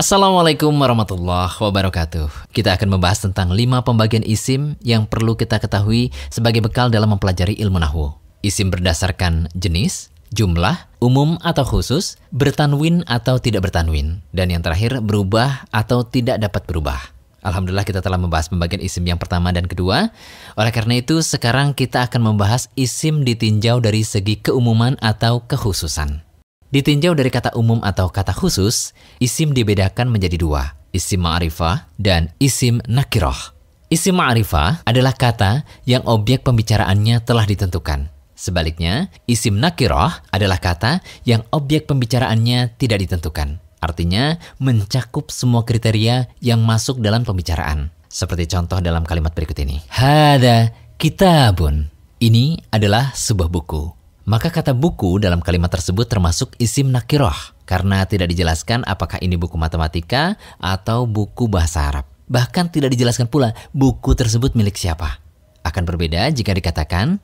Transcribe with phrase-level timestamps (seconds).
[0.00, 2.56] Assalamualaikum warahmatullahi wabarakatuh.
[2.56, 7.60] Kita akan membahas tentang lima pembagian isim yang perlu kita ketahui sebagai bekal dalam mempelajari
[7.60, 8.16] ilmu nahwu.
[8.40, 15.68] Isim berdasarkan jenis, jumlah, umum atau khusus, bertanwin atau tidak bertanwin, dan yang terakhir berubah
[15.68, 16.96] atau tidak dapat berubah.
[17.44, 20.16] Alhamdulillah kita telah membahas pembagian isim yang pertama dan kedua.
[20.56, 26.29] Oleh karena itu, sekarang kita akan membahas isim ditinjau dari segi keumuman atau kekhususan.
[26.70, 32.78] Ditinjau dari kata umum atau kata khusus, isim dibedakan menjadi dua, isim ma'rifah dan isim
[32.86, 33.58] nakiroh.
[33.90, 38.06] Isim ma'rifah adalah kata yang objek pembicaraannya telah ditentukan.
[38.38, 43.58] Sebaliknya, isim nakiroh adalah kata yang objek pembicaraannya tidak ditentukan.
[43.82, 47.90] Artinya, mencakup semua kriteria yang masuk dalam pembicaraan.
[48.06, 49.82] Seperti contoh dalam kalimat berikut ini.
[49.90, 50.70] Hada
[51.02, 51.90] kitabun.
[52.22, 53.99] Ini adalah sebuah buku.
[54.30, 57.34] Maka kata buku dalam kalimat tersebut termasuk isim nakiroh
[57.66, 62.06] karena tidak dijelaskan apakah ini buku matematika atau buku bahasa Arab.
[62.30, 65.18] Bahkan tidak dijelaskan pula buku tersebut milik siapa.
[65.66, 67.18] Akan berbeda jika dikatakan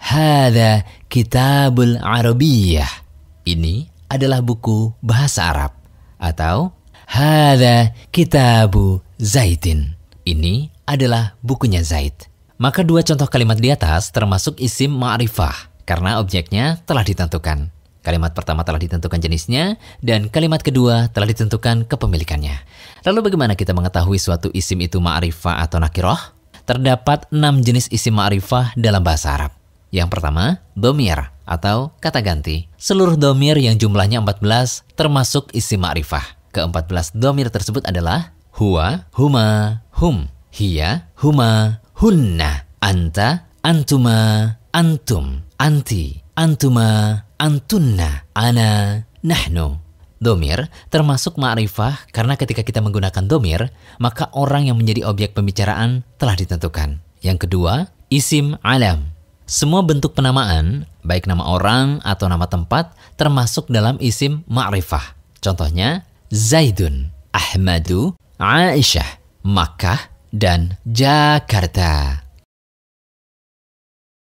[0.00, 3.04] Hada kitabul Arabiyah.
[3.44, 5.76] Ini adalah buku bahasa Arab.
[6.16, 6.72] Atau
[7.04, 9.92] Hada kitabu Zaitin.
[10.24, 12.32] Ini adalah bukunya Zaid.
[12.56, 17.70] Maka dua contoh kalimat di atas termasuk isim ma'rifah karena objeknya telah ditentukan.
[18.02, 22.54] Kalimat pertama telah ditentukan jenisnya, dan kalimat kedua telah ditentukan kepemilikannya.
[23.02, 26.18] Lalu bagaimana kita mengetahui suatu isim itu ma'rifah atau nakiroh?
[26.66, 29.52] Terdapat enam jenis isim ma'rifah dalam bahasa Arab.
[29.90, 32.66] Yang pertama, domir atau kata ganti.
[32.78, 36.50] Seluruh domir yang jumlahnya 14 termasuk isim ma'rifah.
[36.54, 47.24] Ke-14 domir tersebut adalah huwa, huma, hum, hiya, huma, hunna, anta, antuma, antum, anti, antuma,
[47.40, 49.80] antunna, ana, nahnu.
[50.16, 53.68] Domir termasuk ma'rifah karena ketika kita menggunakan domir,
[54.00, 57.04] maka orang yang menjadi objek pembicaraan telah ditentukan.
[57.20, 59.12] Yang kedua, isim alam.
[59.44, 65.14] Semua bentuk penamaan, baik nama orang atau nama tempat, termasuk dalam isim ma'rifah.
[65.38, 72.24] Contohnya, Zaidun, Ahmadu, Aisyah, Makkah, dan Jakarta.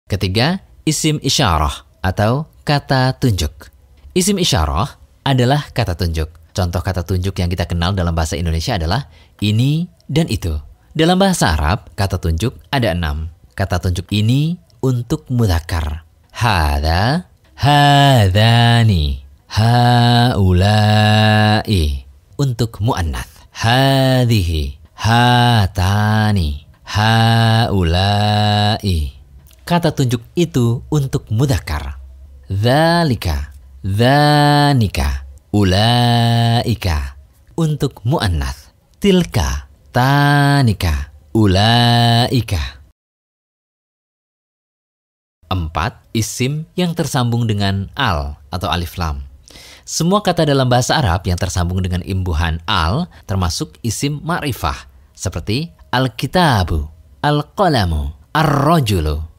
[0.09, 3.69] Ketiga, isim isyarah atau kata tunjuk.
[4.17, 6.29] Isim isyarah adalah kata tunjuk.
[6.51, 9.07] Contoh kata tunjuk yang kita kenal dalam bahasa Indonesia adalah
[9.39, 10.59] ini dan itu.
[10.91, 13.31] Dalam bahasa Arab, kata tunjuk ada enam.
[13.55, 16.03] Kata tunjuk ini untuk mudakar.
[16.35, 20.43] Hada, hadani, haulai.
[22.35, 23.47] Untuk mu'annath.
[23.55, 27.71] Hadihi, hatani, haulai
[29.63, 31.97] kata tunjuk itu untuk mudakar.
[32.51, 37.15] Zalika, zanika, ulaika.
[37.55, 38.73] Untuk mu'annath.
[39.01, 42.81] Tilka, tanika, ulaika.
[45.51, 49.27] Empat, isim yang tersambung dengan al atau alif lam.
[49.83, 56.87] Semua kata dalam bahasa Arab yang tersambung dengan imbuhan al termasuk isim ma'rifah seperti al-kitabu,
[57.19, 59.30] al-qalamu, ar-rajulu,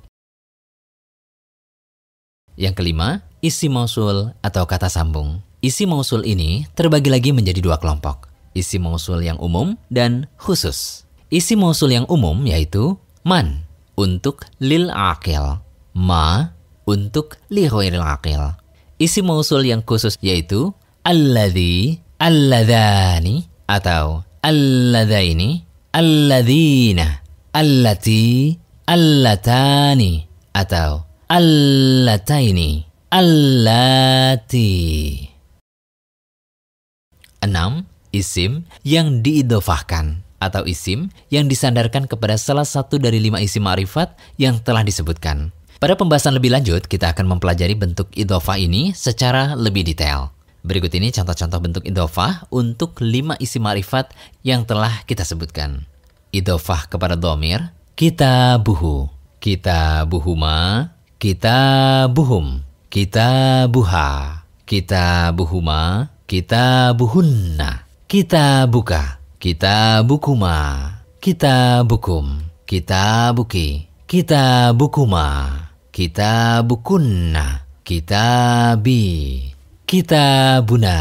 [2.56, 5.40] yang kelima, isi mausul atau kata sambung.
[5.62, 8.26] Isi mausul ini terbagi lagi menjadi dua kelompok.
[8.52, 11.06] Isi mausul yang umum dan khusus.
[11.30, 13.64] Isi mausul yang umum yaitu man
[13.94, 15.62] untuk lil akil,
[15.94, 16.52] ma
[16.84, 18.58] untuk li akil.
[18.98, 20.74] Isi mausul yang khusus yaitu
[21.06, 25.62] alladhi, alladhani atau alladhaini,
[25.94, 27.22] alladhina,
[27.54, 34.68] allati, allatani atau allataini allati
[37.40, 44.12] enam isim yang diidofahkan atau isim yang disandarkan kepada salah satu dari lima isim ma'rifat
[44.36, 45.56] yang telah disebutkan.
[45.80, 50.36] Pada pembahasan lebih lanjut, kita akan mempelajari bentuk idofah ini secara lebih detail.
[50.60, 54.12] Berikut ini contoh-contoh bentuk idofah untuk lima isim ma'rifat
[54.44, 55.88] yang telah kita sebutkan.
[56.28, 59.08] Idofah kepada domir, kita buhu,
[59.40, 60.92] kita buhuma,
[61.22, 70.58] kita buhum, kita buha, kita buhuma, kita buhunna, kita buka, kita bukuma,
[71.22, 75.54] kita bukum, kita buki, kita bukuma,
[75.94, 78.26] kita bukunna, kita
[78.82, 79.46] bi,
[79.86, 80.98] kita buna.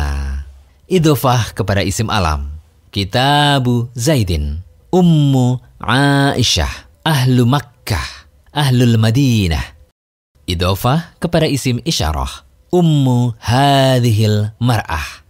[0.86, 2.62] Idofah kepada isim alam.
[2.94, 4.62] Kitabu Zaidin,
[4.94, 9.81] Ummu Aisyah, Ahlu Makkah, Ahlul Madinah,
[10.52, 12.44] Idofah kepada isim isyarah.
[12.76, 15.24] Ummu hadhil mar'ah.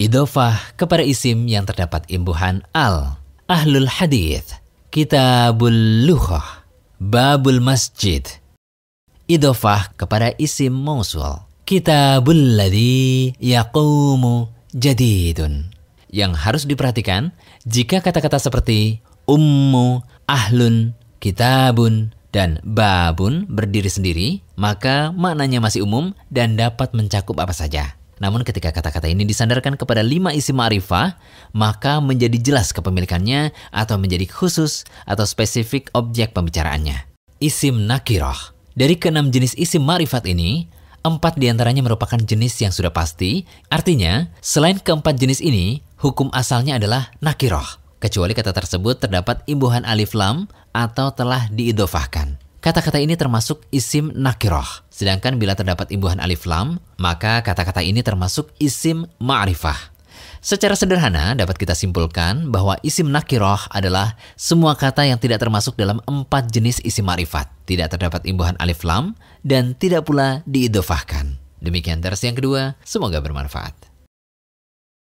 [0.00, 3.20] Idofah kepada isim yang terdapat imbuhan al.
[3.44, 4.56] Ahlul hadith.
[4.88, 6.64] Kitabul lughah.
[6.96, 8.24] Babul masjid.
[9.28, 11.44] Idofah kepada isim mausul.
[11.68, 15.76] Kitabul ladhi yaqumu jadidun.
[16.08, 17.36] Yang harus diperhatikan,
[17.68, 26.58] jika kata-kata seperti ummu, ahlun, kitabun, dan babun berdiri sendiri, maka maknanya masih umum dan
[26.58, 27.94] dapat mencakup apa saja.
[28.18, 31.14] Namun ketika kata-kata ini disandarkan kepada lima isim ma'rifah,
[31.54, 37.06] maka menjadi jelas kepemilikannya atau menjadi khusus atau spesifik objek pembicaraannya.
[37.38, 38.54] Isim nakiroh.
[38.74, 40.66] Dari keenam jenis isim ma'rifat ini,
[41.06, 46.78] empat di antaranya merupakan jenis yang sudah pasti, artinya selain keempat jenis ini, hukum asalnya
[46.82, 47.82] adalah nakiroh.
[48.02, 52.42] Kecuali kata tersebut terdapat imbuhan alif lam atau telah diidofahkan.
[52.58, 54.66] Kata-kata ini termasuk isim nakiroh.
[54.90, 59.94] Sedangkan bila terdapat imbuhan alif lam, maka kata-kata ini termasuk isim ma'rifah.
[60.44, 66.04] Secara sederhana dapat kita simpulkan bahwa isim nakiroh adalah semua kata yang tidak termasuk dalam
[66.04, 67.48] empat jenis isim ma'rifat.
[67.64, 71.40] Tidak terdapat imbuhan alif lam dan tidak pula diidofahkan.
[71.64, 73.93] Demikian terus yang kedua, semoga bermanfaat.